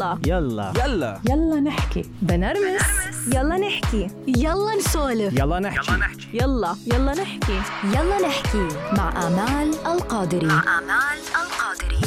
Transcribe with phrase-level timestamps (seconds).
[0.00, 0.18] يلا.
[0.26, 0.72] يلا.
[0.84, 1.20] يلا.
[1.30, 2.02] يلا نحكي.
[2.22, 2.82] بنرمس.
[3.34, 4.10] يلا نحكي.
[4.26, 5.38] يلا نسولف.
[5.38, 5.92] يلا نحكي.
[6.34, 7.12] يلا يلا.
[7.12, 7.60] نحكي.
[7.84, 8.68] يلا نحكي.
[8.96, 10.46] مع آمال القادري.
[10.46, 12.00] آمال القادري.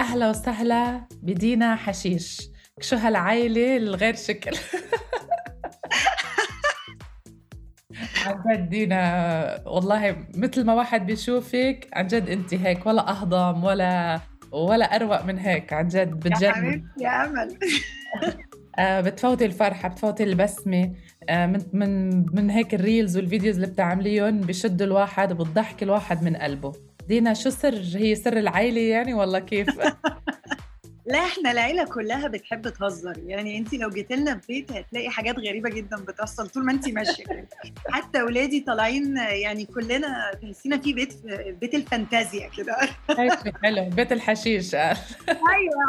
[0.00, 1.00] أهلا وسهلا.
[1.22, 2.40] بدينا حشيش.
[2.80, 4.56] شو هالعايلة الغير شكل؟
[8.26, 14.20] عن جد دينا والله مثل ما واحد بيشوفك عن جد انت هيك ولا أهضم ولا
[14.52, 16.52] ولا أروق من هيك عن جد يا بتجنن.
[16.54, 17.58] حبيبتي يا أمل.
[18.78, 20.92] آه بتفوتي الفرحة بتفوتي البسمة.
[21.28, 26.22] آه من من من هيك ال reels وال videos اللي بتعمليهم بشدوا الواحد وبتضحك الواحد
[26.22, 26.72] من قلبه.
[27.08, 29.68] دينا شو سر هي سر العائله يعني والله كيف؟
[31.10, 33.18] لا إحنا العيلة كلها بتحب تهزر.
[33.26, 37.48] يعني انت لو جيت لنا البيت هتلاقي حاجات غريبة جدا بتحصل طول ما انت ماشية.
[37.88, 41.14] حتى اولادي طالعين يعني كلنا تحسينا في بيت
[41.60, 42.76] بيت الفانتازيا كده.
[43.62, 44.74] حلو بيت الحشيش.
[44.74, 44.96] أيوه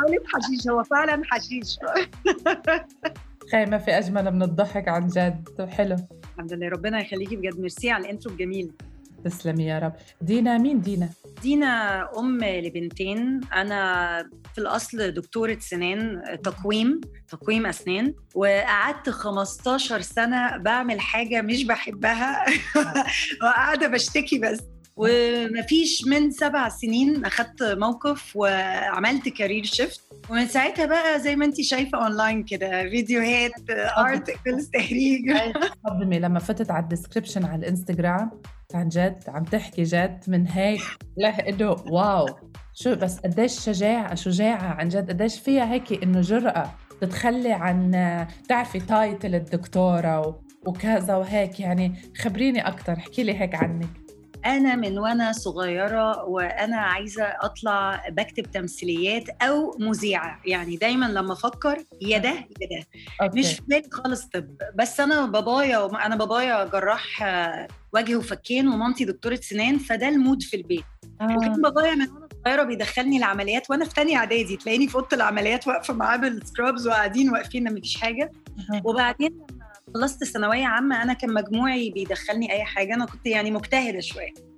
[0.08, 0.68] عيله حشيش.
[0.68, 1.78] هو فعلا حشيش.
[3.52, 5.68] خي ما في أجمل من الضحك عن جد.
[5.70, 5.96] حلو.
[6.34, 6.70] الحمد لله.
[6.70, 7.60] ربنا يخليكي بجد.
[7.60, 8.72] ميرسي على ال intro الجميل.
[9.24, 9.94] تسلمي يا رب.
[10.22, 11.10] دينا مين دينا؟
[11.42, 13.42] دينا أم لبنتين.
[13.54, 18.14] أنا في الأصل دكتورة سنان تقويم تقويم أسنان.
[18.36, 22.46] وقعدت 15 سنة بعمل حاجة مش بحبها.
[23.42, 24.60] وقاعدة بشتكي بس.
[24.96, 31.62] ومفيش من سبع سنين أخدت موقف وعملت career shift ومن ساعتها بقى زي ما انت
[31.62, 33.52] شايفة اونلاين كده فيديوهات
[33.98, 35.34] articles تهريج
[35.88, 38.32] صدمة لما فتت على الديسكربشن على الانستغرام
[38.74, 40.82] عن جد عم تحكي جد من هيك
[41.48, 42.26] إنه wow.
[42.74, 45.10] شو بس قديش شجاعة شجاعة عن جد.
[45.10, 47.92] قديش فيها هيك إنه جرأة تتخلي عن
[48.44, 51.60] بتعرفي title الدكتورة وكذا وهيك.
[51.60, 53.88] يعني خبريني أكتر احكي لي هيك عنك.
[54.46, 61.78] أنا من وأنا صغيرة وأنا عايزة أطلع بكتب تمثيليات أو مذيعة يعني دايما لما أفكر
[62.02, 62.86] يا ده يا ده
[63.22, 63.40] okay.
[63.40, 69.06] مش في بالي خالص طب بس أنا بابايا أنا بابايا جراح آه، وجه وفكين ومامتي
[69.06, 70.84] دكتورة سنان فده ال mood في البيت
[71.22, 71.36] آه.
[71.38, 75.68] وكان بابايا من وأنا صغيرة بيدخلني العمليات وأنا في تانية إعدادي تلاقيني في أوضة العمليات
[75.68, 78.82] واقفة معاه بال scrubs وقاعدين واقفين مفيش حاجة أها.
[78.86, 79.61] وبعدين لما
[79.94, 84.51] خلصت ثانوية عامة أنا كان مجموعي بيدخلني أي حاجة أنا كنت يعني مجتهدة شوية.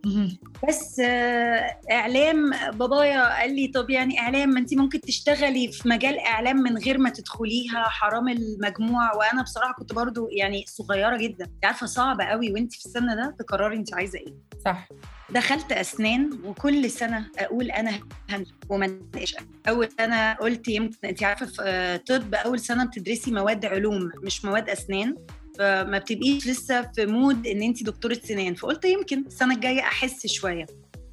[0.70, 6.20] بس آه، إعلام بابايا قال لي طب يعني إعلام ما انت ممكن تشتغلي في مجال
[6.20, 9.16] إعلام من غير ما تدخليها حرام المجموع.
[9.16, 11.48] وأنا بصراحة كنت برضو يعني صغيرة جدا.
[11.64, 14.34] عارفة صعب قوي وانت في السن ده تقرري انت عايزة إيه.
[14.66, 14.88] صح.
[15.30, 17.92] دخلت أسنان وكل سنة أقول أنا
[18.30, 19.36] هنجح وما انجحش.
[19.70, 24.46] أول سنة قلت يمكن انت عارفة في آه، طب أول سنة بتدرسي مواد علوم مش
[24.46, 25.16] مواد أسنان.
[25.58, 28.54] فما بتبقيش لسه في mood إن انت دكتورة سنان.
[28.54, 30.66] فقلت يمكن السنة الجاية أحس شوية.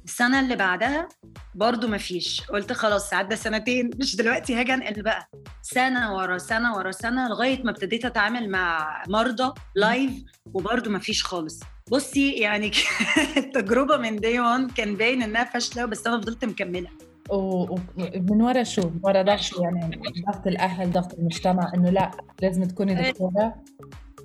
[0.05, 1.09] السنة اللي بعدها
[1.55, 2.41] برضو ما فيش.
[2.41, 5.29] قلت خلاص عدى سنتين مش دلوقتي هاجي أنقل بقى.
[5.61, 10.11] سنة ورا سنة ورا سنة لغاية ما ابتديت أتعامل مع مرضى live
[10.53, 11.59] وبرضو ما فيش خالص.
[11.91, 12.71] بصي يعني
[13.37, 16.89] التجربه من day 1 كان باين إنها فاشلة بس أنا فضلت مكملة.
[17.29, 22.95] ومن ورا شو؟ من ورا ضغط يعني ضغط الأهل ضغط المجتمع إنه لا لازم تكوني
[23.11, 23.55] دكتورة.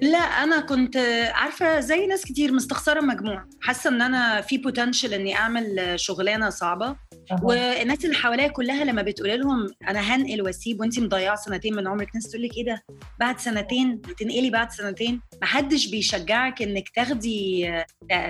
[0.02, 0.96] لا أنا كنت
[1.34, 6.96] عارفة زي ناس كتير مستخسرة مجموع حاسة إن أنا في بوتنشال إني أعمل شغلانة صعبة.
[7.42, 12.08] والناس اللي حواليا كلها لما بتقول لهم أنا هنقل واسيب وانت مضيعة سنتين من عمرك
[12.14, 12.84] ناس تقول لك إيه ده؟
[13.20, 17.72] بعد سنتين؟ هتنقلي بعد سنتين؟ محدش بيشجعك إنك تاخدي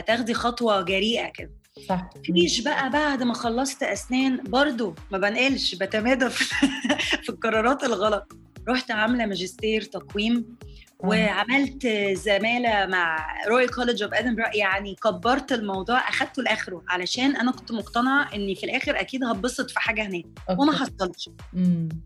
[0.07, 1.51] تاخدي خطوة جريئة كده.
[1.89, 2.09] صح.
[2.31, 6.45] مفيش بقى بعد ما خلصت أسنان برضو ما بنقلش بتمادى في,
[7.25, 8.33] في القرارات الغلط.
[8.69, 10.57] رحت عاملة ماجستير تقويم.
[10.99, 17.73] وعملت زمالة مع Royal College of Edinburgh يعني كبرت الموضوع أخدته لآخره علشان أنا كنت
[17.73, 20.63] مقتنعة إني في الآخر أكيد هتبسط في حاجة هناك okay.
[20.63, 21.31] وما حصلش.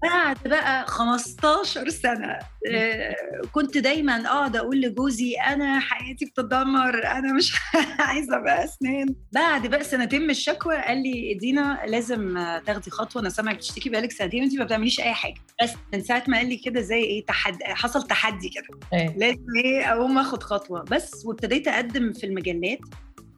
[0.03, 2.39] بعد بقى 15 سنة
[2.73, 3.15] آه،
[3.53, 7.53] كنت دايما أقعد أقول لجوزي أنا حياتي بتدمر أنا مش
[7.99, 9.15] عايزة بقى أسنان.
[9.33, 12.35] بعد بقى سنتين من الشكوى قال لي دينا لازم
[12.67, 15.35] تاخدي خطوة أنا سامعك بتشتكي بقالك سنتين وانت ما بتعمليش أي حاجة.
[15.63, 18.80] بس من ساعة ما قال لي كده زي إيه تحدي حصل تحدي كده.
[18.93, 19.17] إيه.
[19.17, 20.83] لازم إيه أقوم آخد خطوة.
[20.83, 22.79] بس وابتديت أقدم في المجلات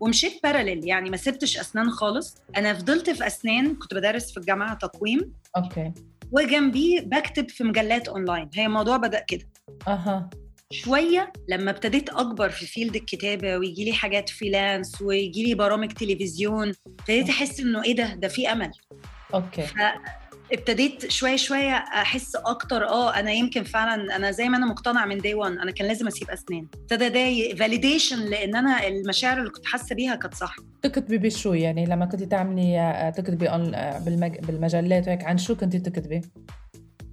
[0.00, 2.36] ومشيت باراليل يعني ما سبتش أسنان خالص.
[2.56, 5.32] أنا فضلت في أسنان كنت بدرس في الجامعة تقويم.
[5.56, 5.92] أوكي.
[6.32, 9.48] وجنبيه بكتب في مجلات اونلاين هي الموضوع بدأ كده.
[9.88, 10.30] أها.
[10.72, 16.72] شوية لما ابتديت أكبر في field الكتابة ويجي لي حاجات freelance ويجي لي برامج تلفزيون
[16.86, 18.70] ابتديت أحس إنه إيه ده؟ ده في أمل.
[19.34, 19.62] okay.
[20.52, 25.18] ابتديت شوية شوية أحس أكتر آه أنا يمكن فعلا أنا زي ما أنا مقتنع من
[25.18, 29.66] day 1 أنا كان لازم أسيب أسنان ابتدى ده validation لأن أنا المشاعر اللي كنت
[29.66, 33.48] حاسة بيها كانت صح تكتبي بشو يعني لما كنت تعملي آه، تكتبي
[34.04, 34.38] بالمج...
[34.40, 36.20] بالمجلات وهيك عن شو كنت تكتبي؟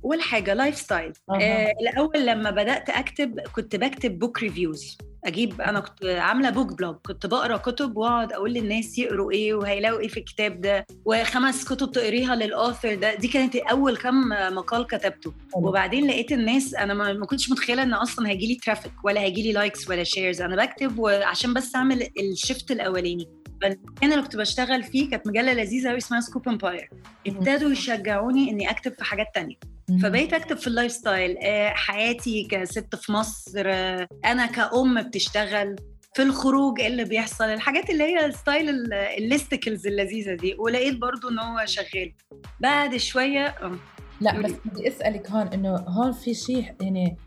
[0.05, 6.05] اول حاجة lifestyle آه الأول لما بدأت أكتب كنت بكتب book reviews أجيب أنا كنت
[6.05, 10.61] عاملة book blog كنت بقرأ كتب وأقعد أقول للناس يقروا إيه وهيلاقوا إيه في الكتاب
[10.61, 10.85] ده.
[11.05, 13.15] وخمس كتب تقريها لل author ده.
[13.15, 15.33] دي كانت أول كم مقال كتبته.
[15.55, 19.51] وبعدين لقيت الناس أنا ما كنتش متخيلة إن أصلا هيجي لي traffic ولا هيجي لي
[19.51, 23.27] likes ولا shares أنا بكتب عشان بس أعمل ال shift الأولاني.
[23.63, 26.89] المكان اللي كنت بشتغل فيه كانت مجلة لذيذة قوي اسمها Scoop Empire
[27.27, 29.55] ابتدوا يشجعوني إني أكتب في حاجات تانية.
[29.97, 35.75] فبقيت أكتب في ال lifestyle آه، حياتي كست في مصر آه، أنا كأم بتشتغل
[36.13, 41.39] في الخروج اللي بيحصل الحاجات اللي هي style ال listicles اللذيذة دي ولقيت برضو إن
[41.39, 42.13] هو شغال.
[42.59, 43.75] بعد شوية آه،
[44.21, 47.17] لا بس بدي أسألك هون إنه هون في شيء يعني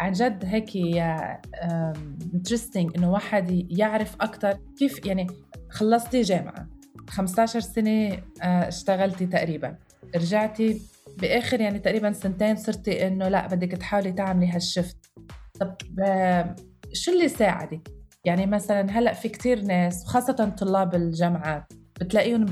[0.00, 0.70] عن جد هيك
[2.34, 5.26] interesting إنه واحد يعرف أكثر كيف يعني
[5.70, 6.68] خلصتي جامعة
[7.08, 9.76] 15 سنة اشتغلتي تقريبا
[10.16, 10.80] رجعتي
[11.18, 14.96] بآخر يعني تقريبا سنتين صرتي إنه لا بدك تحاولي تعملي هال shift.
[15.60, 15.74] طب
[16.92, 17.88] شو اللي ساعدك؟
[18.24, 22.46] يعني مثلا هلأ في كتير ناس وخاصه طلاب الجامعات بتلاقيهم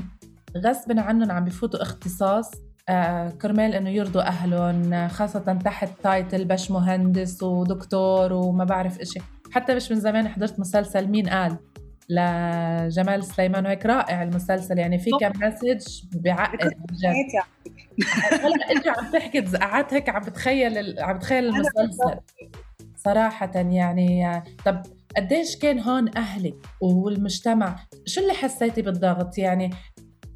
[0.57, 2.51] غصبا عنهم عم بفوتوا اختصاص
[2.89, 9.19] آه كرمال إنه يرضوا أهلهم خاصة تحت title باش مهندس ودكتور وما بعرف إشي.
[9.51, 11.57] حتى مش من زمان حضرت مسلسل مين قال؟
[12.11, 14.77] لجمال سليمان وهيك رائع المسلسل.
[14.77, 16.73] يعني في كم مسج بيعقد
[18.31, 22.19] هلا أنت عم تحكي قعدت هيك عم بتخيل عم بتخيل المسلسل.
[22.97, 24.81] صراحة يعني طب
[25.17, 29.69] قديش كان هون أهلك والمجتمع؟ شو اللي حسيتي بالضغط؟ يعني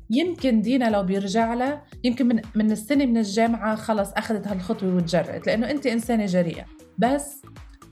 [0.10, 5.48] يمكن دينا لو بيرجع لها يمكن من من السنة من الجامعة خلص أخذت هالخطوة وتجرأت
[5.48, 6.66] لأنه أنت إنسانة جريئة.
[6.98, 7.42] بس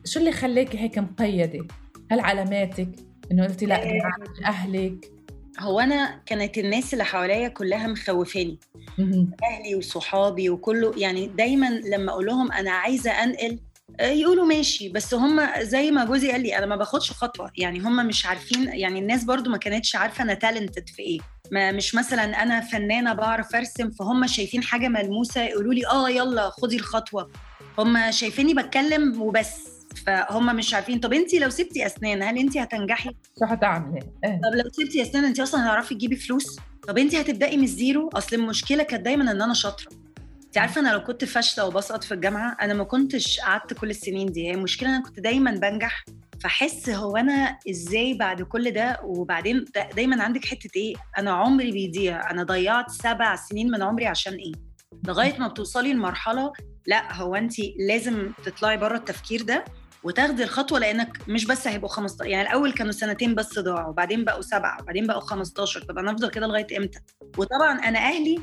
[0.05, 1.67] شو اللي خليكي هيك مقيدة؟
[2.11, 2.89] هل علاماتك؟
[3.33, 4.11] إنه قلتي لا آه.
[4.45, 5.11] أهلك.
[5.59, 8.59] هو أنا كانت الناس اللي حواليا كلها مخوفاني.
[9.43, 13.59] أهلي وصحابي وكله يعني دايما لما أقول لهم أنا عايزة أنقل
[13.99, 17.51] آه، يقولوا ماشي بس هم زي ما جوزي قال لي أنا ما باخدش خطوة.
[17.57, 21.19] يعني هم مش عارفين يعني الناس برضو ما كانتش عارفة أنا تالنتد في إيه.
[21.51, 26.49] ما مش مثلا أنا فنانة بعرف أرسم فهم شايفين حاجة ملموسة يقولوا لي آه يلا
[26.49, 27.31] خدي الخطوة.
[27.79, 29.72] هم شايفيني بتكلم وبس.
[29.97, 30.99] فهم مش عارفين.
[30.99, 33.09] طب انت لو سبتي أسنان هل انت هتنجحي؟
[33.39, 37.57] شو هتعملي؟ إيه؟ طب لو سبتي أسنان انت أصلا هتعرفي تجيبي فلوس؟ طب انت هتبدأي
[37.57, 39.91] من الزيرو؟ أصل المشكلة كانت دايما إن أنا شاطرة.
[40.45, 44.31] انت عارفة أنا لو كنت فاشلة وبسقط في الجامعة أنا ما كنتش قعدت كل السنين
[44.31, 44.47] دي.
[44.47, 46.05] هي المشكلة أنا كنت دايما بنجح.
[46.39, 52.31] فحس هو أنا إزاي بعد كل ده؟ وبعدين دايما عندك حتة إيه؟ أنا عمري بيضيع.
[52.31, 54.51] أنا ضيعت سبع سنين من عمري عشان إيه؟
[55.07, 56.53] لغاية ما بتوصلي لمرحلة
[56.87, 57.53] لأ هو انت
[57.87, 59.65] لازم تطلعي بره التفكير ده.
[60.03, 64.41] وتاخدي الخطوة لأنك مش بس هيبقوا 15 يعني الأول كانوا سنتين بس ضاعوا وبعدين بقوا
[64.41, 66.99] سبعة وبعدين بقوا 15 طب أنا افضل كده لغاية إمتى؟
[67.37, 68.39] وطبعا أنا أهلي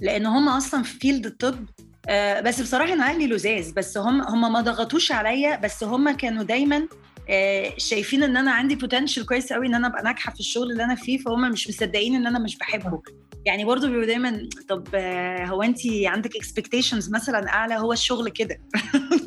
[0.00, 1.66] لأن هم أصلا في field الطب
[2.08, 6.42] آه بس بصراحة أنا أهلي لذاذ بس هم هم ما ضغطوش عليا بس هم كانوا
[6.42, 6.88] دايما
[7.30, 10.84] آه شايفين إن أنا عندي potential كويس قوي إن أنا أبقى ناجحة في الشغل اللي
[10.84, 13.02] أنا فيه فهم مش مصدقين إن أنا مش بحبه
[13.46, 18.58] يعني برضو بيبقوا دايما طب آه هو انت عندك expectations مثلا أعلى هو الشغل كده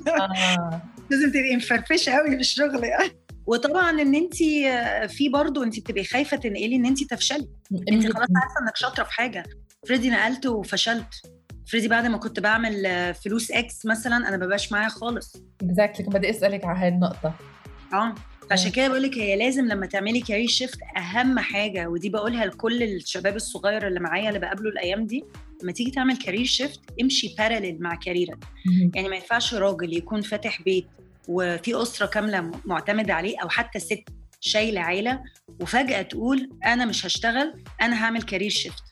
[0.07, 0.81] آه.
[1.12, 2.83] لازم تبقي مفرفشة قوي في الشغل.
[2.83, 3.12] يعني
[3.45, 4.36] وطبعا إن انت
[5.12, 7.48] في برضه انت بتبقي خايفة تنقلي إن انت تفشلي.
[7.92, 9.44] انت خلاص عارفة إنك شاطرة في حاجة.
[9.88, 11.13] فرضي نقلت وفشلت.
[11.71, 15.35] فرضي بعد ما كنت بعمل فلوس X مثلا أنا ما بقاش معايا خالص.
[15.62, 17.33] exactly بدي أسألك على هاي النقطة.
[17.94, 18.16] آه.
[18.52, 22.83] عشان كده بقول لك هي لازم لما تعملي career shift أهم حاجة ودي بقولها لكل
[22.83, 25.23] الشباب الصغير اللي معايا اللي بقابله الأيام دي
[25.64, 28.38] لما تيجي تعمل career shift امشي parallel مع career ك
[28.95, 30.87] يعني ما ينفعش راجل يكون فاتح بيت
[31.28, 34.04] وفي أسرة كاملة معتمدة عليه أو حتى ست
[34.42, 35.23] شايلة عيلة
[35.61, 38.83] وفجأة تقول أنا مش هشتغل أنا هعمل career shift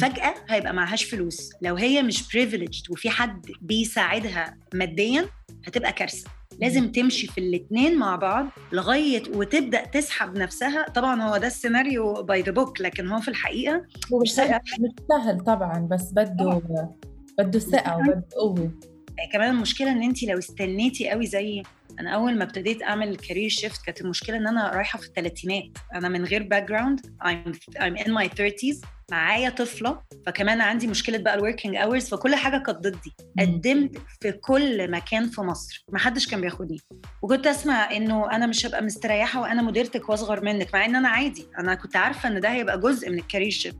[0.00, 1.50] فجأة هيبقى معهاش فلوس.
[1.62, 5.28] لو هي مش privileged وفي حد بيساعدها ماديا
[5.66, 6.30] هتبقى كارثة.
[6.60, 10.86] لازم تمشي في الاثنين مع بعض لغاية وتبدأ تسحب نفسها.
[10.88, 13.82] طبعا هو ده السيناريو by the book لكن هو في الحقيقة
[14.22, 14.60] مش سهل.
[14.80, 16.60] مش سهل طبعا بس بده
[17.38, 18.70] بده ثقة وبده قوة.
[19.32, 21.62] كمان المشكلة إن انت لو استنيتي قوي زي
[22.00, 26.08] أنا أول ما ابتديت أعمل career shift كانت المشكلة إن أنا رايحة في الثلاثينات أنا
[26.08, 31.39] من غير background I'm, I'm in my 30s معايا طفلة فكمان عندي مشكلة بقى ال
[31.39, 33.16] working hours فكل حاجة كانت ضدي.
[33.38, 36.80] قدمت في كل مكان في مصر ما حدش كان بياخدني.
[37.22, 41.46] وكنت أسمع إنه أنا مش هبقى مستريحة وأنا مديرتك وأصغر منك مع إن أنا عادي.
[41.58, 43.76] أنا كنت عارفة إن ده هيبقى جزء من ال career shift.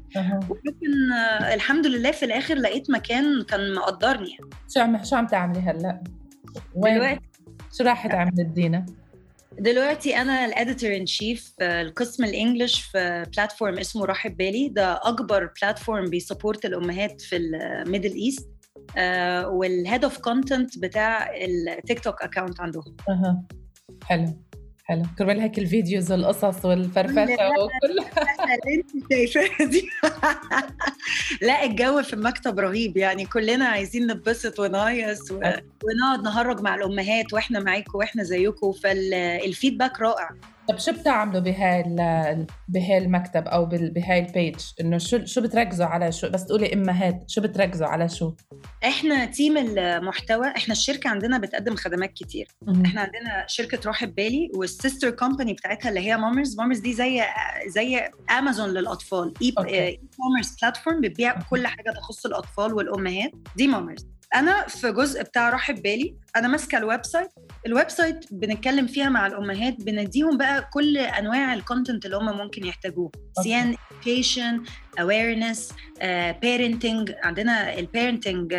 [0.51, 1.13] ولكن
[1.55, 4.51] الحمد لله في الآخر لقيت مكان كان مقدرني يعني.
[4.75, 6.03] شو عم شو عم تعملي هلأ؟
[6.77, 7.21] دلوقتي.
[7.79, 8.87] شو راح تعملي دينا؟
[9.59, 14.69] دلوقتي أنا ال editor in chief القسم ال English في platform اسمه راحب بالي.
[14.69, 18.49] ده أكبر platform بي support الأمهات في ال Middle East
[19.47, 22.97] وال head of content بتاع التيك توك account عندهم.
[23.09, 23.43] أها.
[24.05, 24.46] حلو.
[24.89, 25.03] حلو.
[25.19, 27.99] كرمال هيك ال videos والقصص والفرفشة وكل.
[28.69, 29.89] انت شايفاها دي.
[31.47, 35.31] لا الجو في المكتب رهيب يعني كلنا عايزين نتبسط ونهيص.
[35.31, 40.31] ونقعد نهرج مع الأمهات وإحنا معاكم وإحنا زيكم فال feedback رائع.
[40.69, 41.83] طب شو بتعملوا بهاي
[42.69, 47.25] بهاي المكتب أو بهاي ال page إنه شو شو بتركزوا على شو؟ بس تقولي امهات
[47.31, 48.35] شو بتركزوا على شو؟
[48.85, 52.49] إحنا team المحتوى إحنا الشركة عندنا بتقدم خدمات كتير.
[52.87, 57.23] إحنا عندنا شركة راحب بالي وال sister company بتاعتها اللي هي مامرز مامرز دي زي
[57.67, 58.01] زي
[58.39, 59.33] امازون للأطفال.
[59.43, 63.33] E-commerce platform بتبيع كل حاجة تخص الأطفال والأمهات.
[63.57, 64.07] دي مامرز
[64.37, 67.31] أنا في جزء بتاع راحب بالي أنا ماسكة ال website.
[67.67, 72.67] ال website بنتكلم فيها مع الأمهات بنديهم بقى كل أنواع ال content اللي هم ممكن
[72.67, 73.13] يحتاجوه.
[73.43, 74.69] سواء education
[75.01, 75.75] awareness
[76.43, 78.55] parenting عندنا ال parenting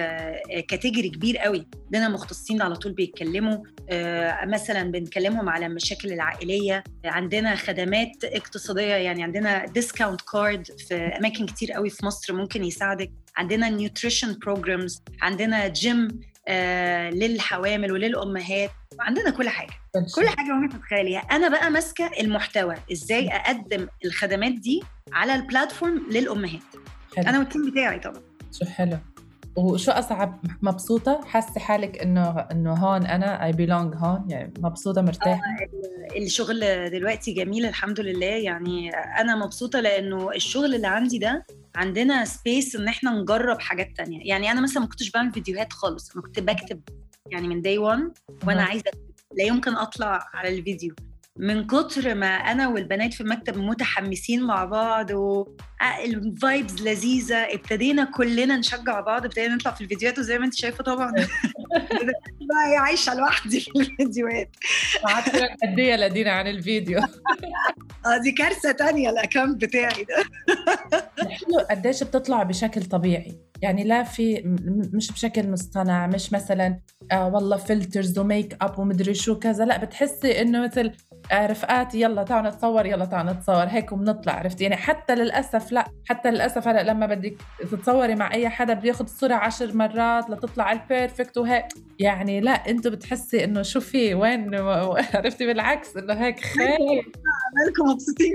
[0.67, 1.67] category كبير قوي.
[1.86, 3.58] عندنا مختصين على طول بيتكلموا
[3.89, 6.84] آه، مثلا بنكلمهم على المشاكل العائلية.
[7.06, 13.12] عندنا خدمات اقتصادية يعني عندنا discount card في أماكن كتير قوي في مصر ممكن يساعدك.
[13.38, 16.08] عندنا nutrition programs عندنا جيم
[16.48, 18.72] آه للحوامل وللأمهات.
[18.99, 19.73] عندنا كل حاجة.
[20.15, 21.19] كل حاجة ممكن تتخيليها.
[21.19, 22.75] أنا بقى ماسكة المحتوى.
[22.91, 26.61] إزاي أقدم الخدمات دي على ال platform للأمهات.
[27.17, 27.29] حلو.
[27.29, 28.21] أنا وال team بتاعي طبعا.
[28.51, 28.97] شو حلو.
[29.55, 35.41] وشو أصعب؟ مبسوطة؟ حاسة حالك إنه إنه هون أنا؟ I belong هون؟ يعني مبسوطة مرتاحة؟
[36.17, 38.25] الشغل دلوقتي جميل الحمد لله.
[38.27, 44.19] يعني أنا مبسوطة لأنه الشغل اللي عندي ده عندنا space إن إحنا نجرب حاجات تانية.
[44.29, 46.11] يعني أنا مثلا ما كنتش بعمل فيديوهات خالص.
[46.11, 46.81] أنا كنت بكتب
[47.31, 48.12] يعني من day 1
[48.48, 48.63] وأنا.
[48.63, 48.91] عايزة.
[49.38, 50.96] لا يمكن أطلع على الفيديو.
[51.39, 58.57] من كتر ما أنا والبنات في المكتب متحمسين مع بعض وال vibes لذيذة ابتدينا كلنا
[58.57, 61.12] نشجع بعض ابتدينا نطلع في الفيديوهات وزي ما أنت شايفة طبعا.
[62.50, 64.55] بقى عايشة لوحدي في الفيديوهات.
[65.63, 67.00] قد إيه لدينا عن الفيديو.
[68.05, 70.24] آه دي كارثة تانية ال account بتاعي ده.
[71.29, 73.38] حلو قديش بتطلع بشكل طبيعي.
[73.61, 74.41] يعني لا في
[74.93, 76.79] مش بشكل مصطنع مش مثلا
[77.11, 80.91] آه والله filters و makeup ومدري شو كذا لا بتحسي إنه مثل
[81.31, 85.85] آه رفقاتي يلا تعالوا نتصور يلا تعالوا نتصور هيك وبنطلع عرفتي يعني حتى للأسف لا
[86.05, 87.35] حتى للأسف هلأ لما بدك
[87.71, 91.65] تتصوري مع أي حدا بياخذ الصورة عشر مرات لتطلع ال perfect وهيك
[91.99, 97.11] يعني لا أنتوا بتحسي إنه شو في وين عرفتي؟ بالعكس إنه هيك خير.
[97.55, 98.33] مالكم مبسوطين؟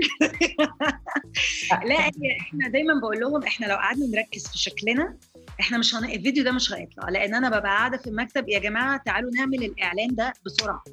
[1.85, 1.95] لا
[2.41, 5.12] إحنا دايما بقول لهم إحنا لو قعدنا نركز في شكلنا
[5.59, 6.03] إحنا مش هن...
[6.05, 10.15] الفيديو ده مش هيطلع لأن أنا ببقى قاعدة في المكتب يا جماعة تعالوا نعمل الإعلان
[10.15, 10.83] ده بسرعة.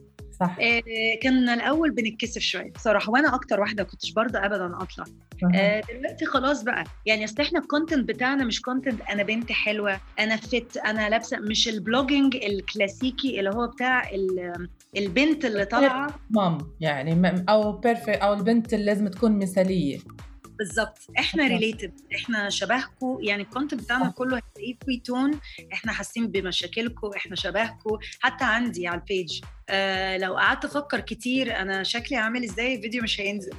[0.40, 0.56] صح.
[0.60, 0.82] آه
[1.22, 5.04] كان الأول بنتكسف شوية بصراحة وأنا أكتر واحدة كنتش برضه ابدا أطلع.
[5.54, 10.00] آه دلوقتي خلاص بقى يعني أصل إحنا ال content بتاعنا مش content أنا بنت حلوة
[10.18, 16.20] أنا fit أنا لابسة مش ال blogging الكلاسيكي اللي هو بتاع ال- البنت اللي طالعة.
[16.30, 19.98] ma'am يعني أو perfect أو البنت اللي لازم تكون مثالية.
[20.60, 20.98] بالظبط.
[21.18, 21.46] إحنا.
[21.46, 24.10] related إحنا شبهكم يعني ال content بتاعنا آه.
[24.10, 25.40] كله هتلاقيه في tone
[25.72, 31.56] إحنا حاسين بمشاكلكم إحنا شبهكم حتى عندي على ال page آه لو قعدت أفكر كتير
[31.56, 33.52] أنا شكلي عامل إزاي الفيديو مش هينزل.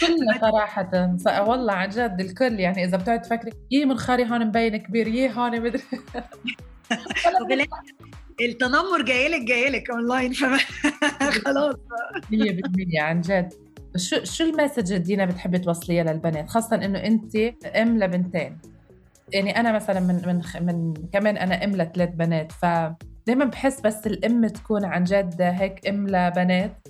[0.00, 1.48] كلنا صراحة.
[1.48, 5.60] والله عن جد الكل يعني إذا بتقعد تفكري يي منخاري هون مبين كبير يي هون
[5.60, 5.82] مدري.
[8.40, 10.58] التنمر جايلك جايلك اونلاين فما
[11.44, 11.74] خلاص.
[11.74, 13.67] 100% عن جد.
[13.98, 17.36] شو شو ال message اللي دينا بتحبي توصليها للبنات؟ خاصة إنه أنت
[17.66, 18.58] أم لبنتين.
[19.32, 24.46] يعني أنا مثلا من من من كمان أنا أم لثلاث بنات فدايما بحس بس الأم
[24.46, 26.88] تكون عن جد هيك أم لبنات.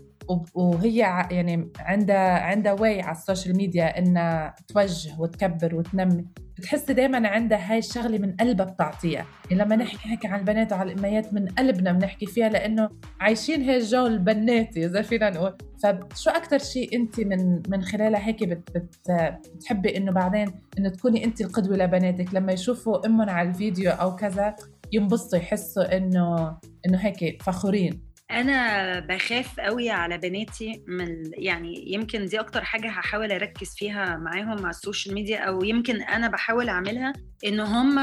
[0.54, 0.97] وهي
[1.30, 6.25] يعني عندها عندها way على ال social media إنها توجه وتكبر وتنمي.
[6.58, 9.26] بتحسي دائما عندها هاي الشغلة من قلبها بتعطيها.
[9.50, 12.88] يعني لما نحكي هيك عن البنات وعلى الأميات من قلبنا بنحكي فيها لأنه
[13.20, 15.54] عايشين هي الجو البناتي إذا فينا نقول.
[15.82, 19.11] فشو أكثر شيء أنت من من خلالها هيك بت بت
[19.54, 24.56] بتحبي إنه بعدين إنه تكوني أنت القدوة لبناتك؟ لما يشوفوا أمهم على الفيديو أو كذا
[24.92, 26.56] ينبسطوا يحسوا إنه
[26.87, 28.08] إنه هيك فخورين.
[28.30, 34.58] أنا بخاف قوي على بناتي من يعني يمكن دي أكتر حاجة هحاول أركز فيها معاهم
[34.58, 37.12] على ال social media أو يمكن أنا بحاول أعملها
[37.47, 37.94] إن هم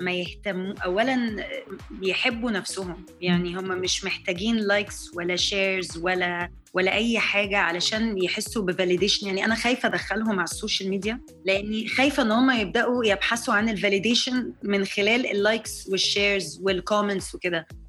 [0.00, 1.44] ما يهتموا اولا
[2.02, 3.06] يحبوا نفسهم.
[3.20, 9.26] يعني هم مش محتاجين likes ولا shares ولا ولا أي حاجة علشان يحسوا ب validation
[9.26, 13.68] يعني أنا خايفة أدخلهم على ال social media لأني خايفة إن هم يبدأوا يبحثوا عن
[13.68, 17.58] ال validation من خلال ال likes وال shares وال comments وكده.
[17.58, 17.83] آه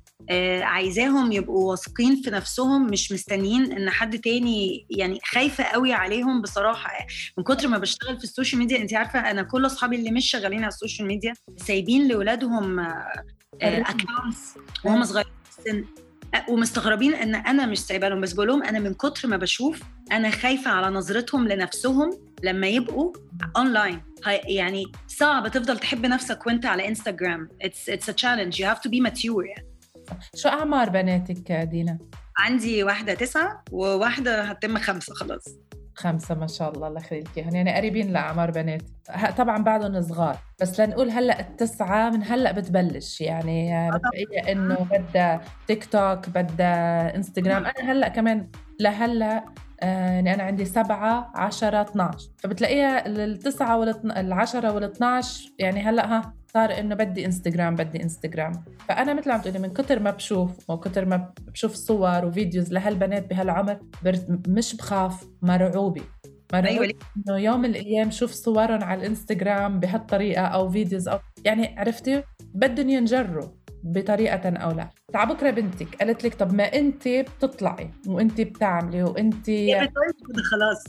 [0.62, 6.91] عايزاهم يبقوا واثقين في نفسهم مش مستنيين إن حد تاني يعني خايفة قوي عليهم بصراحة.
[7.38, 10.32] من كتر ما بشتغل في ال social media انت عارفة أنا كل أصحابي اللي مش
[10.32, 12.79] شغالين على ال social media سايبين لاولادهم
[13.62, 15.86] accounts وهم صغيرين في السن
[16.50, 18.22] ومستغربين إن أنا مش سايبة لهم.
[18.22, 22.10] بس بقول لهم أنا من كتر ما بشوف أنا خايفة على نظرتهم لنفسهم
[22.44, 23.13] لما يبقوا
[23.58, 24.01] اونلاين
[24.48, 28.89] يعني صعب تفضل تحب نفسك وأنت على انستغرام it's it's a challenge you have to
[28.89, 29.75] be mature يعني
[30.35, 31.97] شو أعمار بناتك دينا؟
[32.39, 35.45] عندي واحدة تسعة وواحدة هتتم خمسة خلاص.
[35.95, 38.93] خمسة ما شاء الله الله يخليك اياهم يعني قريبين لأعمار بناتي.
[39.38, 43.21] طبعا بعدهم صغار بس لنقول هلأ التسعة من هلأ بتبلش.
[43.21, 48.47] يعني بتلاقيها إنه بدها تيك توك بدها انستغرام أنا هلأ كمان
[48.79, 49.45] لهلأ
[49.81, 55.25] يعني أنا عندي سبعة عشرة 12 فبتلاقيها التسعة والعشرة وال12
[55.59, 56.33] يعني هلأ ها.
[56.55, 58.51] صار إنه بدي انستغرام بدي انستغرام
[58.88, 63.29] فأنا مثل عم تقولي من كتر ما بشوف وكتر ما بشوف صور و videos لهالبنات
[63.29, 63.79] بهالعمر
[64.47, 66.01] مش بخاف مرعوبة.
[66.53, 66.93] مرعوبة أيوة.
[67.17, 72.89] إنه يوم من الأيام شوف صورهم على الانستغرام بهالطريقة أو videos أو يعني عرفتي؟ بدهم
[72.89, 73.47] ينجروا
[73.83, 74.89] بطريقة أو لا.
[75.13, 79.45] تعا بكرة بنتك قالت لك طب ما أنت بتطلعي وأنت بتعملي وأنت
[80.51, 80.83] خلاص.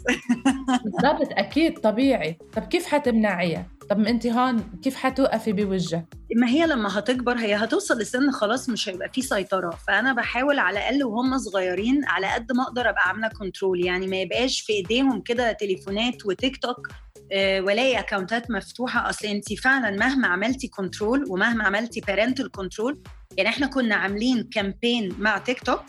[0.84, 2.38] بالضبط أكيد طبيعي.
[2.52, 6.04] طب كيف حتمنعيها؟ طب ما انت هون كيف حتوقفي بوجهها
[6.36, 9.70] ما هي لما هتكبر هي هتوصل لسن خلاص مش هيبقى في سيطرة.
[9.70, 14.16] فأنا بحاول على الأقل وهم صغيرين على قد ما أقدر أبقى عاملة control يعني ما
[14.20, 16.88] يبقاش في إيديهم كده تليفونات وتيك توك
[17.32, 19.10] أه ولاقي account ات مفتوحة.
[19.10, 23.02] أصل انت فعلا مهما عملتي control ومهما عملتي parental control
[23.36, 25.82] يعني إحنا كنا عاملين campaign مع تيك توك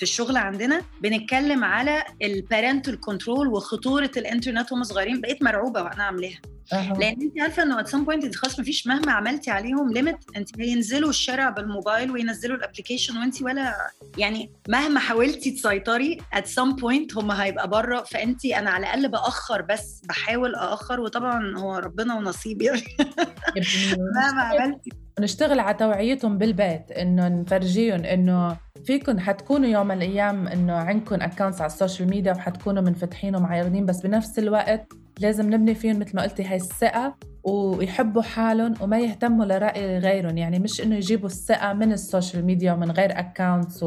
[0.00, 5.20] في الشغل عندنا بنتكلم على ال parental control وخطورة الانترنت وهم صغيرين.
[5.20, 6.40] بقيت مرعوبة وأنا عاملاها.
[6.72, 6.92] أه.
[6.92, 10.60] لأن أنت عارفة إنه at some point أنت خلاص مفيش مهما عملتي عليهم limit أنت
[10.60, 13.76] هينزلوا الشارع بالموبايل وينزلوا ال application وأنت ولا
[14.18, 18.02] يعني مهما حاولتي تسيطري at some point هم هيبقى بره.
[18.02, 21.00] فأنت أنا على الأقل بأخر بس بحاول أأخر.
[21.00, 22.82] وطبعا هو ربنا ونصيب يعني.
[24.16, 24.90] مهما عملتي.
[25.20, 26.90] نشتغل على توعيتهم بالبيت.
[26.90, 32.32] إنه نفرجيهم إنه فيكم حتكونوا يوم من الأيام إنه عندكم accounts على ال social media
[32.32, 37.14] وحتكونوا منفتحين ومعرضين بس بنفس الوقت لازم نبني فيهم مثل ما قلتي هاي الثقة
[37.44, 40.38] ويحبوا حالهم وما يهتموا لرأي غيرهم.
[40.38, 43.84] يعني مش إنه يجيبوا الثقة من ال social media ومن غير accounts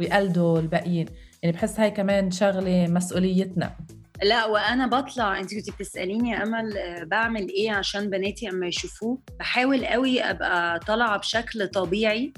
[0.00, 1.06] ويقلدوا الباقيين.
[1.42, 3.76] يعني بحس هاي كمان شغلة مسؤوليتنا.
[4.22, 5.38] لا وأنا بطلع.
[5.40, 10.78] أنت كنت بتسأليني يا أمل آه، بعمل إيه عشان بناتي أما يشوفوه؟ بحاول قوي أبقى
[10.80, 12.32] طالعة بشكل طبيعي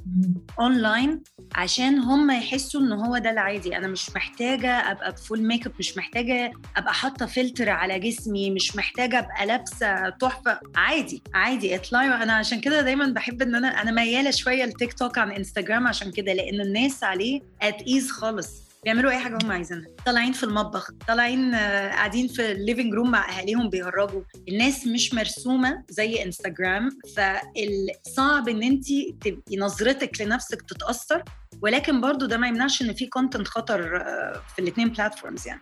[0.61, 1.23] اونلاين
[1.55, 3.77] عشان هم يحسوا إن هو ده العادي.
[3.77, 8.77] أنا مش محتاجة أبقى ب full makeup مش محتاجة أبقى حاطة فلتر على جسمي مش
[8.77, 10.61] محتاجة أبقى لابسة تحفة.
[10.77, 15.19] عادي عادي اطلعي أنا عشان كده دايما بحب إن أنا أنا ميالة شوية لتيك توك
[15.19, 18.66] عن إنستجرام عشان كده لأن الناس عليه at ease خالص.
[18.87, 19.87] بيعملوا أي حاجة هم عايزينها.
[20.07, 24.23] طالعين في المطبخ طالعين آه، قاعدين في ال living room مع أهاليهم بيهرجوا.
[24.49, 28.85] الناس مش مرسومة زي انستغرام فالصعب إن انت
[29.21, 31.23] تبقي نظرتك لنفسك تتأثر
[31.63, 35.61] ولكن برضو ده ما يمنعش إن في content خطر آه، في الاثنين platforms يعني.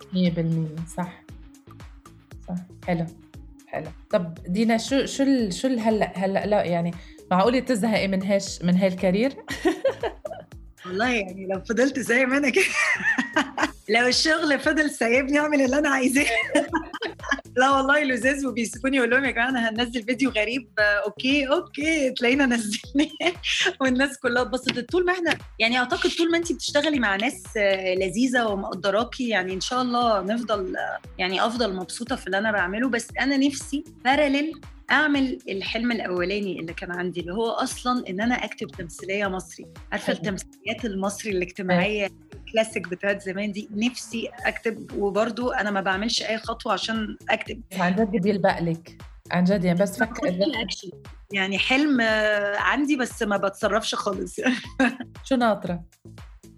[0.86, 1.22] 100% صح.
[2.48, 2.54] صح.
[2.86, 3.06] حلو.
[3.66, 3.88] حلو.
[4.10, 6.90] طب دينا شو شو شو هلا هلا لا يعني
[7.30, 9.36] معقوله تزهقي من هيش من هاي ال career؟
[10.86, 12.64] والله يعني لو فضلت زي ما أنا كده
[13.88, 16.26] لو الشغل فضل سايبني اعمل اللي أنا عايزاه.
[17.56, 20.68] لا والله لذاذ وبيسيبوني يقول لهم يا جماعة أنا هنزل فيديو غريب.
[20.78, 23.08] okay okay تلاقينا نزلناه.
[23.80, 24.90] والناس كلها اتبسطت.
[24.90, 27.42] طول ما إحنا يعني أعتقد طول ما انت بتشتغلي مع ناس
[27.98, 30.76] لذيذة ومقدراكي يعني إن شاء الله نفضل
[31.18, 32.88] يعني أفضل مبسوطة في اللي أنا بعمله.
[32.88, 34.52] بس أنا نفسي parallel
[34.90, 39.66] أعمل الحلم الأولاني اللي كان عندي اللي هو أصلا إن أنا أكتب تمثيلية مصري.
[39.92, 42.08] عارفة التمثيليات المصري الاجتماعية؟
[42.54, 47.62] الكلاسيك بتاعت زمان دي نفسي أكتب وبرضو أنا ما بعملش أي خطوة عشان أكتب.
[47.72, 48.98] عن جد بيلبق لك
[49.30, 50.38] عن جد يعني بس فكر
[51.32, 52.00] يعني حلم
[52.58, 54.40] عندي بس ما بتصرفش خالص.
[55.28, 55.84] شو ناطرة؟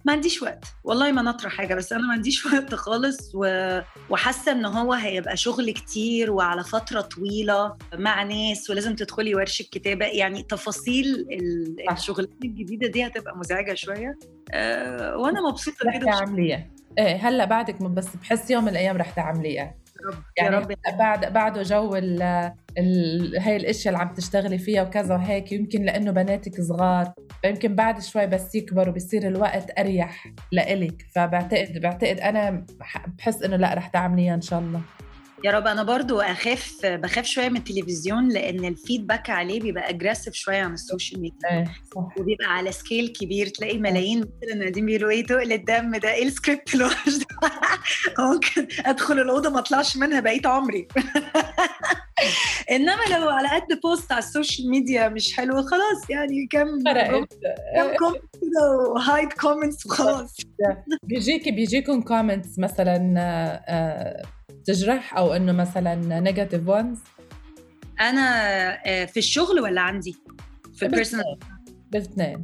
[0.06, 0.64] ما عنديش وقت.
[0.84, 3.46] والله ما نطرح حاجة بس أنا ما عنديش وقت خالص و...
[4.10, 10.06] وحاسة إن هو هيبقى شغل كتير وعلى فترة طويلة مع ناس ولازم تدخلي ورشة كتابة.
[10.06, 11.92] يعني تفاصيل ال- صح.
[11.92, 14.18] الشغلات الجديدة دي هتبقى مزعجة شوية.
[14.52, 16.10] أه وأنا مبسوطة كده
[16.98, 19.74] إيه هلأ بعدك بس بحس يوم من الأيام رح تعمليها.
[20.38, 20.72] يعني يا رب.
[20.98, 22.22] بعد بعده جو ال
[22.78, 28.02] ال هاي الأشياء اللي عم تشتغلي فيها وكذا وهيك يمكن لأنه بناتك صغار فيمكن بعد
[28.02, 31.02] شوي بس يكبروا بصير الوقت أريح لإلك.
[31.14, 34.80] فبعتقد بعتقد أنا بح- بحس إنه لأ رح تعمليها إن شاء الله.
[35.44, 40.34] يا رب أنا برضو أخاف بخاف شوية من التلفزيون لأن ال feedback عليه بيبقى aggressive
[40.34, 44.86] شوية عن ال social media إيه صح وبيبقى على scale كبير تلاقي ملايين مثلا قاعدين
[44.86, 47.26] بيقولوا إيه تقل الدم ده إيه السكريبت الوحش ده؟
[48.32, 50.88] ممكن أدخل الأوضة ما أطلعش منها بقيت عمري.
[52.70, 57.96] إنما لو على قد post على ال social media مش حلو خلاص يعني كم كم
[57.98, 60.36] comment كده و hide comments وخلاص.
[61.08, 64.22] بيجيكي بيجيكم comments مثلا آه، آه،
[64.66, 66.98] تجرح أو إنه مثلا negative ones
[68.00, 68.22] أنا
[68.86, 70.16] آه، في الشغل ولا عندي؟
[70.74, 71.38] في ال personal
[71.90, 72.42] بالاثنين.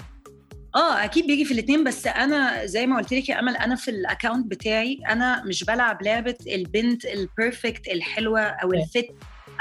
[0.74, 3.90] آه أكيد بيجي في الاثنين بس أنا زي ما قلت لك يا أمل أنا في
[3.90, 8.72] ال account بتاعي أنا مش بلعب لعبة البنت ال perfect الحلوة أو.
[8.72, 9.07] ال fit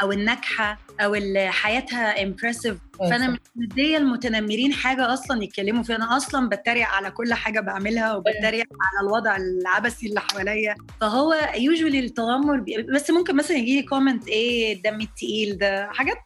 [0.02, 5.96] أو الناجحة أو اللي حياتها impressive فأنا مش مديه المتنمرين حاجة أصلا يتكلموا فيها.
[5.96, 10.76] أنا أصلا بتريق على كل حاجة بعملها وبتريق على الوضع العبثي اللي حواليا.
[11.02, 15.90] فهو يوجوالي التنمر بس ممكن مثلا يجي لي كومنت إيه الدم التقيل ده.
[15.92, 16.18] حاجات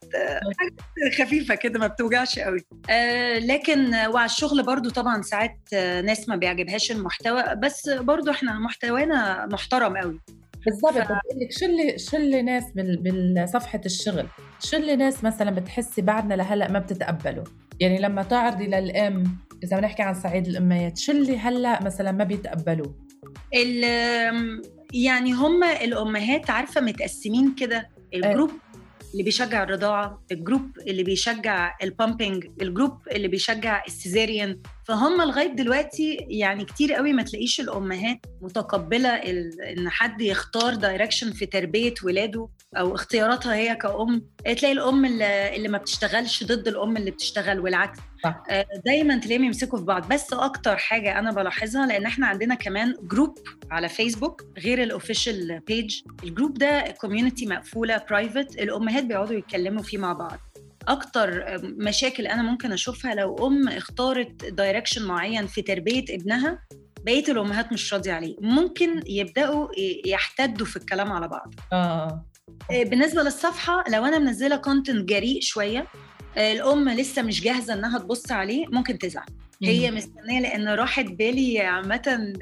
[0.60, 2.66] حاجات خفيفة كده ما بتوجعش قوي.
[2.90, 5.60] آه لكن وعلى الشغل برضو طبعا ساعات
[6.04, 10.20] ناس ما بيعجبهاش المحتوى بس برضو إحنا محتوانا محترم قوي.
[10.66, 10.94] بالضبط.
[10.94, 12.64] ف- بقول لك شو اللي شو اللي ناس
[13.44, 14.28] بصفحه الشغل.
[14.64, 17.44] شو اللي ناس مثلا بتحسي بعدنا لهلأ ما بتتقبلوا
[17.80, 19.24] يعني لما تعرضي للأم
[19.64, 22.96] إذا بنحكي عن صعيد الاميات شو اللي هلأ مثلا ما بيتقبلوه.
[23.56, 24.62] ال-
[24.94, 27.90] يعني هم الأمهات عارفة متقسمين كده.
[28.14, 28.52] ال group
[29.12, 34.60] اللي بيشجع الرضاعة ال group اللي بيشجع ال pumping ال group اللي بيشجع ال cesarean
[34.88, 41.46] فهم لغاية دلوقتي يعني كتير قوي ما تلاقيش الأمهات متقبلة إن حد يختار direction في
[41.46, 44.26] تربية ولاده أو اختياراتها هي كأم.
[44.46, 48.00] تلاقي الأم اللي, اللي ما بتشتغلش ضد الأم اللي بتشتغل والعكس.
[48.50, 50.08] آه، دايما تلاقيهم يمسكوا في بعض.
[50.14, 53.36] بس أكتر حاجة أنا بلاحظها لأن إحنا عندنا كمان group
[53.72, 59.84] على فيسبوك غير ال official page ال group ده community مقفولة private الأمهات بيقعدوا يتكلموا
[59.84, 60.40] فيه مع بعض.
[60.88, 66.60] أكتر مشاكل أنا ممكن أشوفها لو أم اختارت direction معين في تربية ابنها
[67.06, 68.36] بقية الأمهات مش راضية عليه.
[68.42, 69.68] ممكن يبدأوا
[70.06, 71.54] يحتدوا في الكلام على بعض.
[71.74, 72.26] آه.
[72.70, 75.88] بالنسبة للصفحة لو أنا منزلة content جريء شوية
[76.38, 79.26] الأم لسه مش جاهزة إنها تبص عليه ممكن تزعل.
[79.64, 82.34] هي مستنية لأن راحة بالي عامة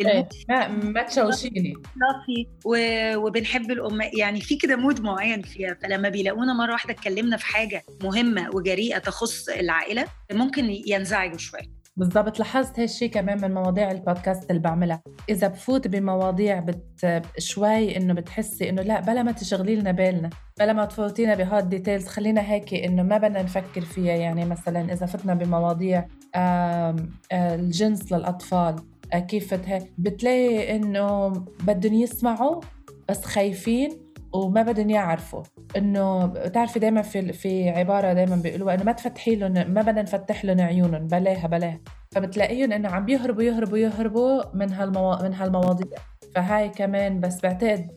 [0.00, 1.74] إيه، ما ما تشوشيني.
[3.16, 5.76] وبنحب الأم يعني في كده mood معين فيها.
[5.82, 11.78] فلما بيلاقونا مرة واحدة اتكلمنا في حاجة مهمة وجريئة تخص العائلة ممكن ينزعجوا شوية.
[11.96, 12.38] بالضبط.
[12.38, 15.02] لاحظت هالشي كمان من مواضيع البودكاست اللي بعملها.
[15.28, 20.72] إذا بفوت بمواضيع بت شوي إنه بتحسي إنه لا بلا ما تشغلي لنا بالنا بلا
[20.72, 24.12] ما تفوتينا بهاد details خلينا هيك إنه ما بدنا نفكر فيها.
[24.12, 26.06] يعني مثلا إذا فتنا بمواضيع
[27.32, 28.76] الجنس للأطفال
[29.12, 29.54] آه، كيف
[29.98, 31.28] بتلاقي إنه
[31.64, 32.60] بدهم يسمعوا
[33.08, 33.90] بس خايفين
[34.32, 35.42] وما بدهم يعرفوا.
[35.76, 40.44] إنه بتعرفي دائما في في عبارة دائما بيقولوها إنه ما تفتحي لهم ما بدنا نفتح
[40.44, 41.80] لهم عيونهم بلاها بلاها.
[42.10, 45.16] فبتلاقيهم إنه عم بيهربوا يهربوا يهربوا من هالمو...
[45.22, 45.98] من هالمواضيع.
[46.34, 47.90] فهاي كمان بس بعتقد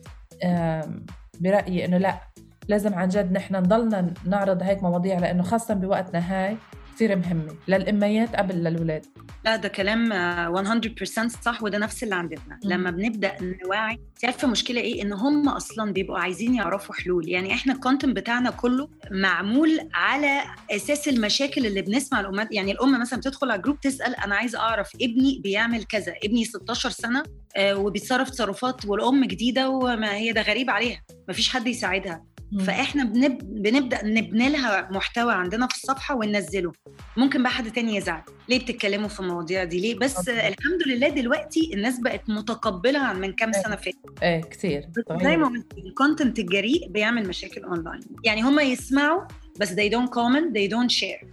[1.40, 2.20] برأيي إنه لا
[2.68, 6.56] لازم عن جد نحن نضلنا نعرض هيك مواضيع لأنه خاصه بوقتنا هاي
[6.94, 9.06] كثير مهمة للأميات قبل للولاد.
[9.44, 12.60] لا ده كلام آه، 100% صح وده نفس اللي عندنا.
[12.64, 17.28] لما بنبدأ نوعي انت عارفه المشكلة إيه؟ إن هم أصلا بيبقوا عايزين يعرفوا حلول.
[17.28, 22.52] يعني إحنا ال content بتاعنا كله معمول على أساس المشاكل اللي بنسمع الأمهات.
[22.52, 26.90] يعني الأم مثلا بتدخل على group تسأل أنا عايزه أعرف ابني بيعمل كذا ابني 16
[26.90, 27.22] سنة
[27.56, 31.02] آه، وبيتصرف تصرفات والأم جديدة وما هي ده غريب عليها.
[31.28, 32.31] مفيش حد يساعدها.
[32.60, 33.62] فاحنا بنب...
[33.62, 36.72] بنبدأ نبني لها محتوى عندنا في الصفحة وننزله.
[37.16, 38.22] ممكن بقى حد تاني يزعل.
[38.48, 40.48] ليه بتتكلموا في المواضيع دي؟ ليه؟ بس okay.
[40.48, 44.22] الحمد لله دلوقتي الناس بقت متقبلة عن من كام سنة فاتت.
[44.22, 44.88] إيه كثير
[45.22, 49.22] زي ما قلت ال content الجريء بيعمل مشاكل اونلاين يعني هم يسمعوا
[49.60, 51.26] بس they don't comment they don't share.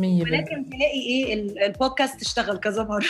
[0.00, 0.38] مية بالمية.
[0.38, 3.04] ولكن تلاقي إيه ال- البودكاست اشتغل كذا مرة.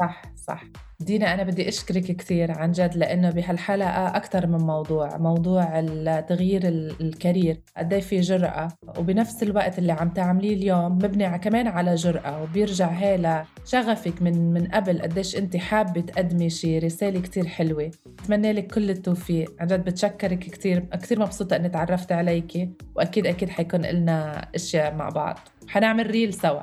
[0.00, 0.64] صح صح.
[1.00, 5.80] دينا أنا بدي أشكرك كثير عن جد لأنه بهالحلقة أكثر من موضوع موضوع
[6.20, 8.68] تغيير ال- ال career قد إيه في جرأة.
[8.98, 14.66] وبنفس الوقت اللي عم تعمليه اليوم مبني كمان على جرأة وبيرجع هي لشغفك من من
[14.66, 17.90] قبل قديش أنت حابة تقدمي شي رسالة كتير حلوة.
[18.24, 19.54] أتمنى لك كل التوفيق.
[19.60, 25.08] عن جد بتشكرك كتير كتير مبسوطة أني تعرفت عليكي وأكيد أكيد حيكون لنا أشياء مع
[25.08, 25.38] بعض.
[25.68, 26.62] حنعمل reel سوا.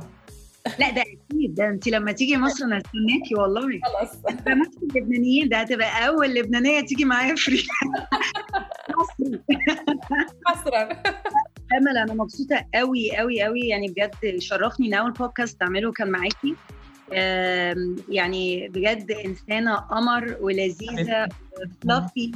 [0.79, 1.55] لا ده أكيد.
[1.55, 3.79] ده انت لما تيجي مصر أنا استناكي والله.
[3.83, 4.15] خلص
[4.45, 5.49] ده نفس اللبنانيين.
[5.49, 7.63] ده هتبقى أول لبنانية تيجي معايا free
[8.89, 9.39] مصر.
[10.45, 10.83] حسرا
[11.77, 14.87] أمل أنا مبسوطة قوي قوي قوي يعني بجد شرفني.
[14.87, 16.55] ان اول بودكاست أعمله كان معاكي
[18.09, 21.27] يعني بجد إنسانة قمر ولذيذة
[21.83, 22.31] فلافي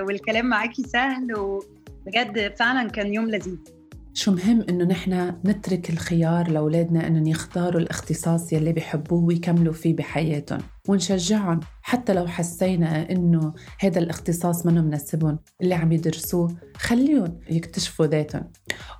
[0.00, 3.58] والكلام معاكي سهل وبجد فعلا كان يوم لذيذ.
[4.14, 10.60] شو مهم إنه نحن نترك الخيار لأولادنا إنهم يختاروا الاختصاص يلي بيحبوه ويكملوا فيه بحياتهم
[10.88, 11.60] ونشجعهم.
[11.82, 18.44] حتى لو حسينا إنه هذا الاختصاص منه مناسبهم اللي عم يدرسوه خليهم يكتشفوا ذاتهم.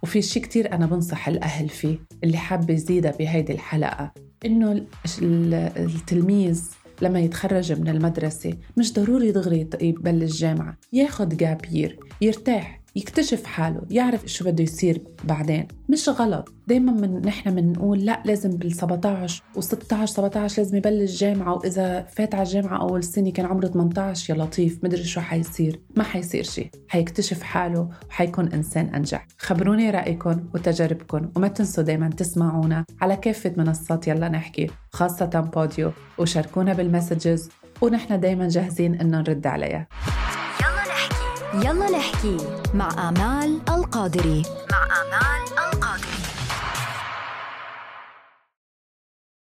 [0.02, 4.12] وفي شيء كتير أنا بنصح الأهل فيه اللي حابة يزيدها بهيدي الحلقة
[4.46, 4.86] إنه ال-
[5.22, 6.64] ال- التلميذ
[7.02, 12.81] لما يتخرج من المدرسة مش ضروري دغري يبلش جامعة ياخد جابير يرتاح.
[12.96, 15.68] يكتشف حاله يعرف شو بده يصير بعدين.
[15.88, 16.52] مش غلط.
[16.66, 22.34] دايما من نحن بنقول لا لازم بال 17 و16 17 لازم يبلش جامعة وإذا فات
[22.34, 24.78] على الجامعة أول سنة كان عمره 18 يا لطيف.
[24.84, 25.80] مدري شو حيصير.
[25.96, 26.70] ما حيصير شيء.
[26.88, 29.26] حيكتشف حاله وحيكون إنسان أنجح.
[29.38, 36.72] خبروني رأيكم وتجاربكم وما تنسوا دايما تسمعونا على كافة منصات يلا نحكي خاصة بوديو وشاركونا
[36.72, 37.48] بالمسجز
[37.80, 39.86] ونحن دايما جاهزين إنه نرد عليها.
[41.54, 42.36] يلا نحكي
[42.74, 44.42] مع آمال القادري.
[44.70, 45.71] مع آمال